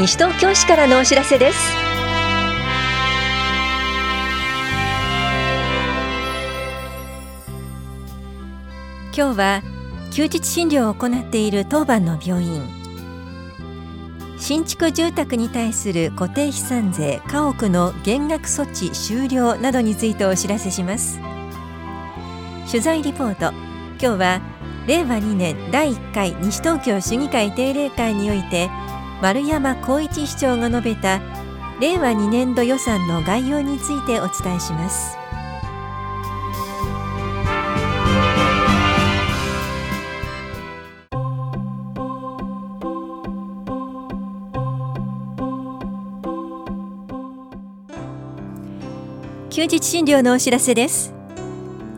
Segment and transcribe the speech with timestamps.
[0.00, 1.58] 西東京市からのお知らせです。
[9.14, 9.62] 今日は
[10.10, 12.62] 休日診療を行っている当番の病院。
[14.38, 21.20] 新築住宅に対する固定資産税家屋の減額措置終了などについてお知らせします。
[22.66, 23.52] 取材リポート。
[24.00, 24.40] 今日は
[24.86, 28.70] 令和2年第1回西東京市議会定例会において
[29.22, 31.20] 丸山光一市長が述べた
[31.78, 35.16] 令和2年度予算の概要についてお伝えします。
[49.50, 51.12] 休日診療のお知らせです。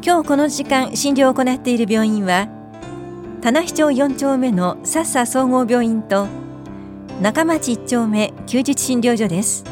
[0.04, 2.48] 今日この時間診療を行っている病院は
[3.40, 6.41] 棚視町4丁目の笹総合病院と
[7.22, 9.62] 中町1丁目休日診療所です。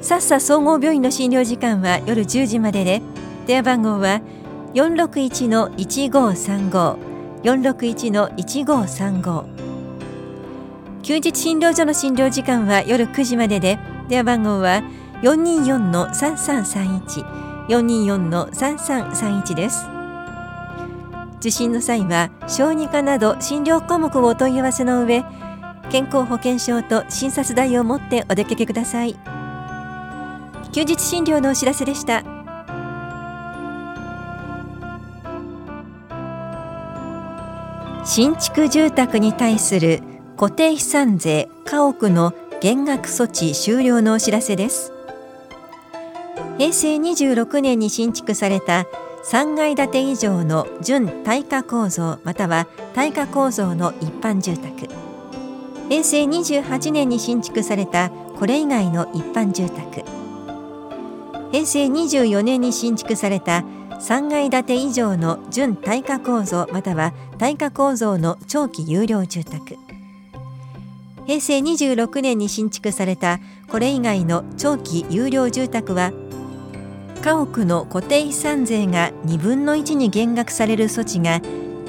[0.00, 3.00] 笹ッ総合病院の診療時間は夜10時までで
[3.46, 4.20] 電話番号は
[4.74, 6.96] 461-1535
[7.44, 9.44] 461-1535
[11.02, 14.82] 休日診療所の診療時間は夜9時までで電話番号は
[15.22, 19.86] 424-3331 424-3331です。
[21.38, 25.24] 受診の際は小児科など診療項目をお問い合わせの上
[25.92, 29.14] 健康保険証と診察代を持ってお出かけください。
[30.72, 32.24] 休日診療のお知らせでした。
[38.06, 40.00] 新築住宅に対する
[40.38, 44.94] 固定資産税家屋の減額措置終了のお知らせです。
[46.56, 48.86] 平成26年に新築された
[49.26, 55.11] 3階建て以上の準耐火構造または耐火構造の一般住宅。
[55.88, 60.04] 平成28年に新築されたこれ以外の一般住宅。
[61.52, 63.64] 平成24年に新築された
[64.00, 69.76] 3階建て以上の準耐火構造または耐火構造の長期有料住宅。
[71.26, 76.12] 平成26年に新築されたこれ以外の長期有料住宅は
[77.22, 81.40] 家屋の固定資産税が2分の1に減額される措置が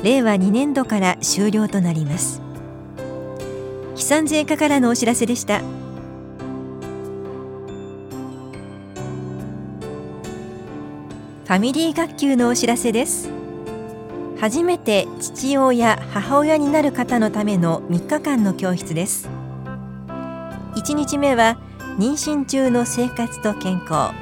[0.03, 2.42] 令和2年度から終了となります。
[4.03, 5.59] 資産税課からのお知らせでした。
[5.59, 13.29] ファミリー学級のお知らせです。
[14.41, 19.29] 初めて父親母親になる方のための3日間の教室です。
[20.75, 21.57] 1日目は
[21.97, 24.13] 妊娠中の生活と健康。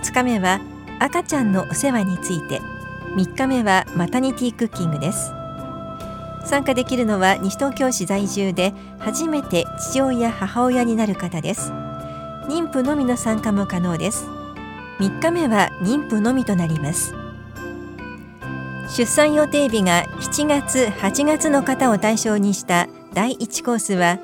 [0.00, 0.60] 2日目は
[1.00, 2.60] 赤ちゃんのお世話について。
[3.16, 5.32] 3日目はマタニティクッキングです。
[6.46, 11.72] 参加できるのは西東京市在住で初めて父親母親になる方です。
[12.48, 14.26] 妊婦のみの参加も可能です。
[15.00, 17.14] 3日目は妊婦のみとなります。
[18.88, 24.20] 出産予定日が7月8月の方を対象にした第1コースは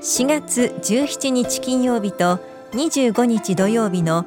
[0.00, 2.40] 4月17日金曜日と
[2.72, 4.24] 25日土曜日の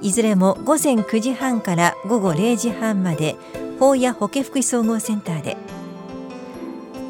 [0.00, 3.36] いずれも午前9時半から午後0時半まで
[3.80, 5.56] 法や保健福祉総合センターで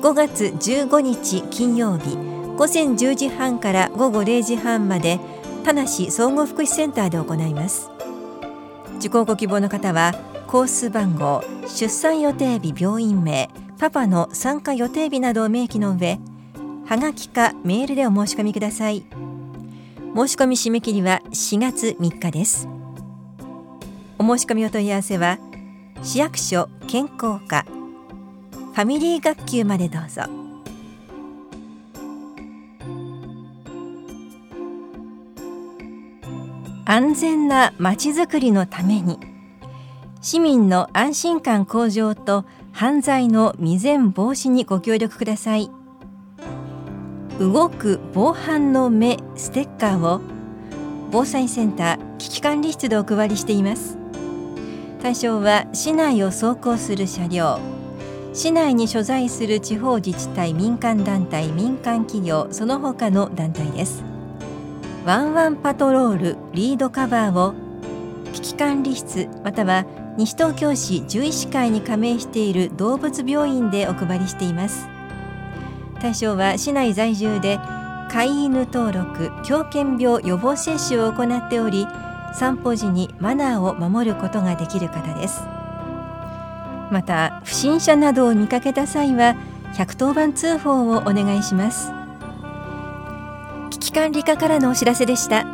[0.02, 2.16] 5月15日金曜日
[2.56, 5.20] 午前10時半から午後0時半まで
[5.62, 7.88] 田無総合福祉センターで行います。
[8.98, 10.12] 受講ご希望の方は
[10.48, 13.48] コース番号出産予定日病院名
[13.78, 16.18] パパの参加予定日などを明記の上
[16.84, 19.04] はがきかメールでお申し込みください。
[20.16, 22.66] 申し込み締め切りは4月3日です。
[24.18, 25.38] お申し込みお問い合わせは
[26.02, 27.64] 市役所健康課
[28.72, 30.22] ファミリー学級までどうぞ。
[36.84, 39.18] 安全なまちづくりのために
[40.20, 45.70] 市民の安心感向上と犯罪の未然防止にご協力ください。
[47.38, 50.20] 動く防犯の目ステッカーを
[51.10, 53.98] 防災センター危機管理室でお配りしています。
[55.02, 57.81] 対象は市内を走行する車両。
[58.34, 64.02] 市内に所在する地方自治体民間団体民間企業その他の団体です。
[65.04, 67.54] ワンワンパトロールリードカバーを
[68.32, 69.84] 危機管理室または
[70.16, 74.88] 西東京市獣医師会に加盟している動物病院でお配りしています。
[76.00, 77.58] 対象は市内在住で
[78.10, 81.86] 飼い犬登録狂犬病予防接種を行っており
[82.34, 85.51] 散歩時にマナーを守ることができる方です。
[86.92, 89.34] また不審者などを見かけた際は
[89.74, 91.90] 110番通報をお願いします。
[93.70, 95.46] 危機関理科からのお知らせでした。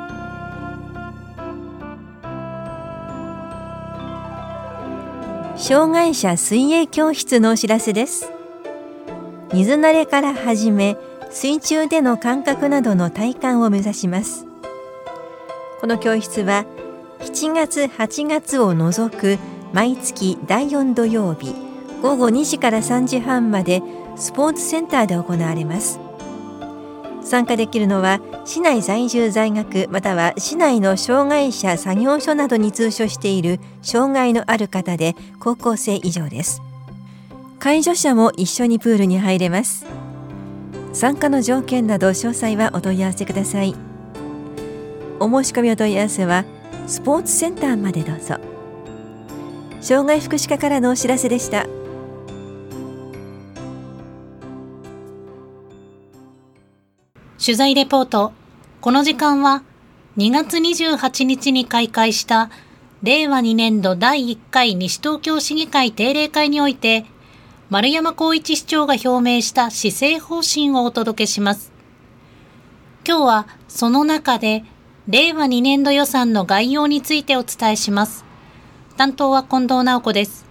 [5.57, 8.33] 障害者水泳教室のお知らせです。
[9.53, 10.97] 水慣れから始め
[11.31, 14.45] 水中での感覚などの体感を目指します。
[15.81, 16.65] この教室は
[17.21, 19.39] 7月8月を除く
[19.73, 21.55] 毎月第4土曜日
[22.03, 23.83] 午後2時から3時半まで
[24.17, 26.01] スポーツセンターで行われます。
[27.23, 36.63] 参加できるのは市内在住在学または市内の障害者作業所などに通所している障害のある方で高校生以上です。
[37.59, 39.85] 介助者も一緒にプールに入れます。
[40.95, 43.75] 参加の条件など詳細はお問い合わせください。
[45.21, 46.45] お申し込みお問い合わせは
[46.87, 48.58] スポーツセンターまでどうぞ。
[49.89, 51.67] 障害福祉課からのお知らせでした
[57.43, 58.35] 取材レポート
[58.83, 59.63] この時間は
[60.19, 62.51] 2月28日に開会した
[63.03, 67.07] 令和2年度第1回西東京市議会定例会において
[67.71, 71.73] 丸山光一市長が表明した施政方針をお届けします。
[73.07, 74.65] 今日はその中で
[75.07, 78.28] 令和2年度予算の概要についてお伝えします。
[78.99, 80.45] 担当は近藤直子です。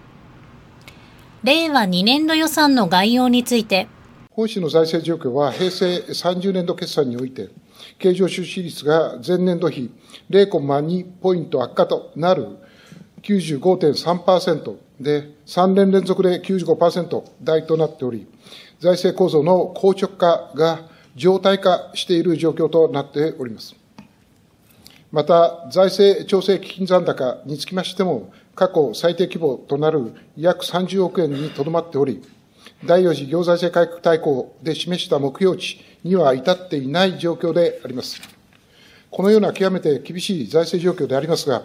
[1.42, 3.88] 令和2年度予算の概要について、
[4.30, 7.50] 本市の財政状況は平成30年度決算において、
[7.98, 9.90] 経常収支率が前年度比
[10.30, 12.56] 0.2ポイント悪化となる
[13.20, 18.26] 95.3%で、3年連続で95%台となっており、
[18.80, 23.76] 財政構造の硬直化が常態化している状況となっております。
[25.10, 32.22] また、財政調整基金残高につきましても、過去最低規模となる約30億円にとどまっており、
[32.84, 38.20] 第4次行財政改革大綱で示した目標値には至っていない状況であります。
[39.10, 41.62] このような極めて厳しい財政状況でありますが、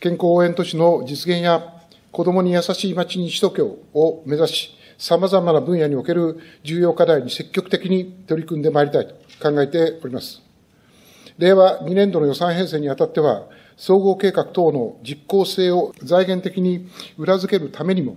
[0.00, 1.74] 健康応援都市の実現や
[2.10, 10.47] 子どもに優しい町に首都京を目指し、様々な分野における重要課題に積極的に取り組んでまいりたいと考えております。
[11.38, 13.44] 令和2年度の予算編成にあたっては、
[13.76, 18.16] 総合計画等の実効性を財源的に裏付けるためにも、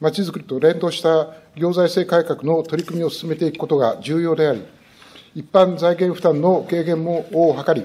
[0.00, 4.64] まちづくりと連動した行財政改革の取り組みを進めていくことが重要であり、
[5.36, 7.84] 一般財源負担の軽減もを図り、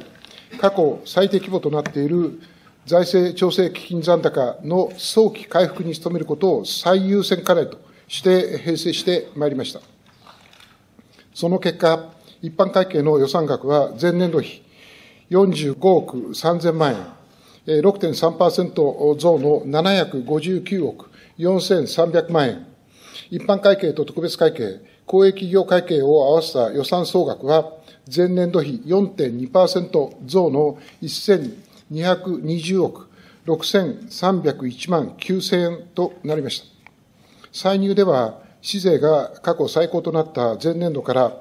[0.60, 2.42] 過去最低規模となっている
[2.88, 9.81] 財政調整基金残高の早期回復に努めることを最優先課題として編成してまいりました。
[11.36, 12.10] その結果、
[12.42, 14.63] 一般会計の予算額は前年度比
[15.31, 16.92] 45億3000万
[17.66, 22.68] 円、6.3%増の759億4300万円、
[23.30, 27.72] 一般会計と特別会計、公営企業会計を合わせた予算総額は、
[28.13, 33.07] 前年度比4.2%増の1220億
[33.45, 36.66] 6301万9000円となりました。
[37.54, 41.38] 歳入では、市税が過去最高となった前年度から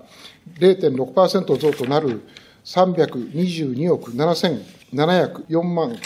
[0.61, 2.23] 0.6%増となる
[2.65, 5.97] 322億7704万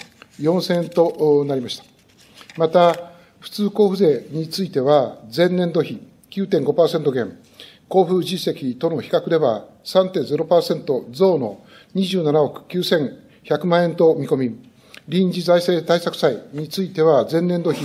[0.40, 1.84] 4000円となりました。
[2.56, 7.38] また、普通交付税については、前年度比9.5%減、
[7.90, 11.60] 交付実績との比較では3.0%増の
[11.94, 14.70] 27億9100万円と見込み、
[15.06, 17.84] 臨時財政対策債については前年度比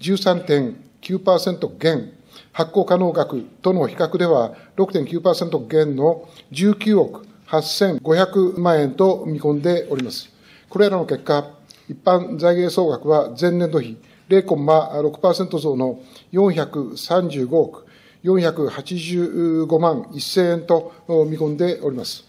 [0.00, 2.12] 13.9%減、
[2.52, 10.30] 発行可能額との比較では6.9%減の19億8500万円と見込んでおります。
[10.68, 11.50] これらの結果、
[11.88, 13.96] 一般財源総額は前年度比
[14.28, 16.00] 0.6%増の
[16.32, 17.86] 435億
[18.24, 22.24] 485万1000円と見込んでおります。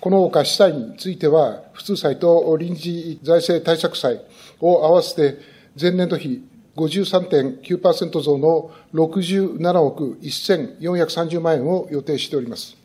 [0.00, 4.20] このほか、主債については、普通債と臨時財政対策債
[4.60, 5.38] を合わせて、
[5.80, 6.44] 前年度比
[6.76, 12.83] 53.9%増の67億1430万円を予定しております。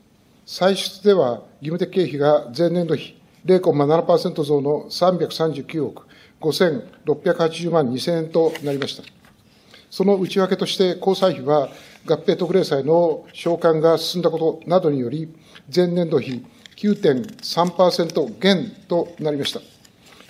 [0.51, 3.15] 歳出では義務的経費が前年度比
[3.45, 6.07] 0.7%増の339億
[6.41, 9.03] 5680万2000円となりました。
[9.91, 11.69] その内訳として、交際費は
[12.07, 15.31] 合併特例債の償還が進んだことなどにより、
[15.73, 16.43] 前年度比
[16.77, 19.61] 9.3%減となりました。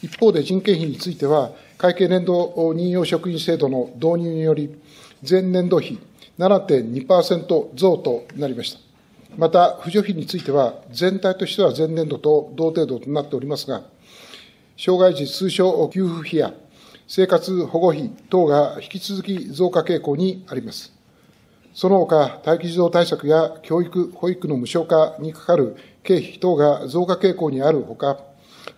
[0.01, 4.81] 一方で人件費については、会計年度任用職員制度の導入により、
[5.27, 5.97] 前年度比
[6.38, 8.88] 7.2%増となりました。
[9.38, 13.83] また、扶助費については、全体としては前年度と同程度となっておりますが、
[14.77, 16.53] 障害児通称給付費や
[17.07, 20.93] 生活保護費等が引き続き増加傾向にあります。
[21.74, 28.19] その他、待機児童対策や教育、保育の無償化にかかる経費等が増加傾向にあるほか、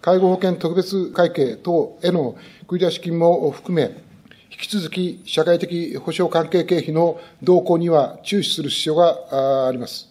[0.02, 2.36] 介護保険特別会計等への
[2.68, 4.04] 繰り出し金も含め、
[4.52, 10.11] 引き続き社会的保障関係経費の動向には注視する必要があります。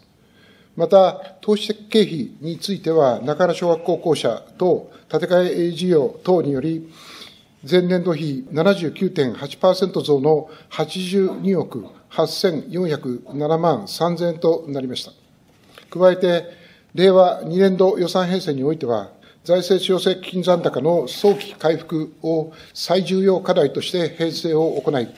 [0.80, 6.90] また、投資経費については、中原小学校校舎等建て替え事業等により、
[7.70, 15.12] 前年度比79.8%増の82億8407万3000円となりました。
[15.90, 16.44] 加えて、
[16.94, 19.10] 令和2年度予算編成においては、
[19.44, 25.08] 財政調整基金残高の早期回復を最重要課題として編成を行い、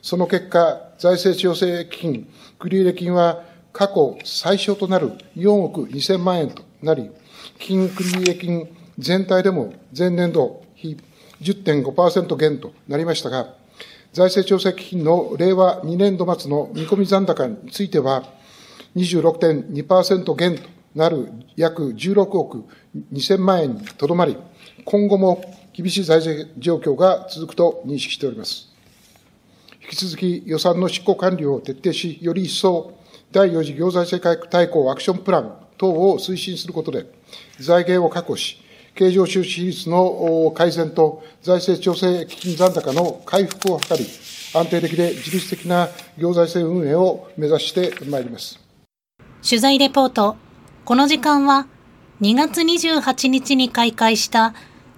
[0.00, 2.28] その結果、財政調整基金
[2.60, 3.47] 繰入金は
[3.78, 7.12] 過去最小となる4億2000万円となり、
[7.60, 8.68] 金繰入金
[8.98, 10.96] 全体でも前年度比
[11.40, 13.54] 10.5%減となりましたが、
[14.12, 18.24] 財政調整基金の令和2年度末の見込み残高については、
[18.96, 20.62] 26.2%減と
[20.96, 22.64] なる約16億
[23.12, 24.36] 2000万円にとどまり、
[24.84, 25.40] 今後も
[25.72, 28.74] 厳しい財政状況が続くと認識しております。
[29.84, 32.98] 引き続き予算の執行管理を徹底し、より一層
[33.30, 37.06] 第4次行財政改革大綱アクションプラン等を推進することで、
[37.60, 38.58] 財源を確保し、
[38.94, 44.06] 経常収支率の改善と財政調整基金残高の回復を図り、
[44.54, 48.58] 安定的で自律的な行財政運営を目指してまいります。
[49.46, 50.36] 取材レポート。
[50.84, 51.66] この時間は、
[52.22, 54.54] 2月28日に開会した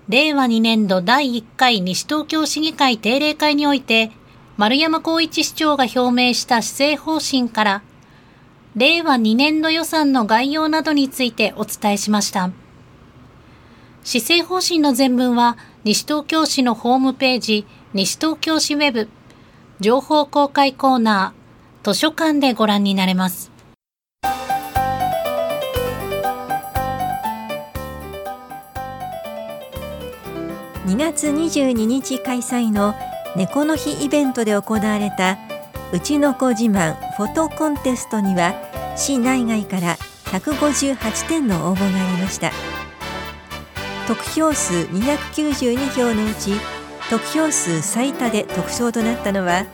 [0.08, 4.12] 令和2年度第1回西東京市議会定例会において、
[4.56, 7.82] 丸山光一市長が表明した施政方針から、
[8.76, 12.50] 令和2年度予算の概要などについてお伝えしました。
[14.04, 19.08] 施政方針の全文は、西東京市のホームページ、西東京市ウェブ、
[19.80, 23.50] 情報公開コーナー、図書館でご覧になれます。
[30.86, 32.94] 2月22日開催の
[33.36, 35.38] 猫の日イベントで行われた
[35.92, 38.54] うちの子自慢フォトコンテストには
[38.96, 42.52] 市内外から158点の応募がありました。
[44.10, 46.54] 得票数292票のうち
[47.10, 49.66] 得票数最多で特賞となったのは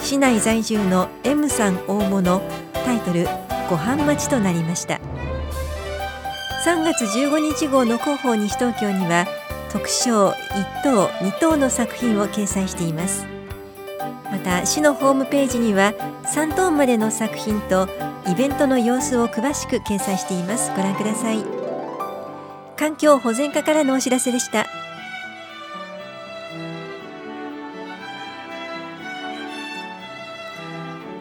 [0.00, 2.40] 市内在住の M さん大物
[2.72, 3.26] タイトル
[3.68, 5.00] 「ご飯待ち」となりました
[6.64, 9.26] 3月15日号の広報西東京には
[9.70, 10.34] 特賞1
[10.82, 13.33] 等2等の作品を掲載しています
[14.44, 15.94] た市のホームページには
[16.26, 17.88] 3等までの作品と
[18.30, 20.70] イベントの様子を詳しく掲載しています。
[20.76, 21.44] ご覧ください。
[22.76, 24.66] 環境保全課からのお知らせでした。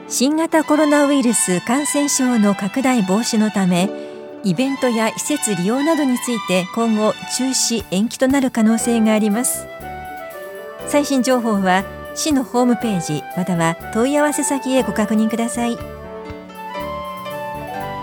[0.08, 3.89] 新型コロナウイルス感染症の拡大防止のため
[4.44, 9.65] イベントや施設利用などについて今後中止延期となる可能性があります。
[10.86, 11.84] 最新情報は
[12.15, 15.77] 市のホームページまたは問い合わせ先へご確認ください。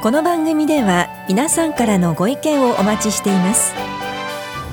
[0.02, 3.74] この番組では皆さんからのご意見をお待ちしています。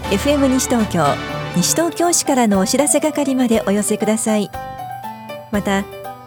[0.09, 1.03] FM 西東京
[1.55, 4.49] 西東京市からのお知らせ係までお寄せください。
[5.51, 5.83] また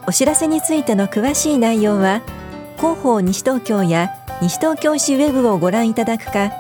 [0.06, 2.22] お知らせについての詳しい内容は
[2.76, 6.52] 広報西東京や西東京市ウェブをご覧いただくか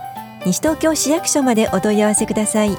[0.44, 2.76] 西東京市役所までお問い合わせください。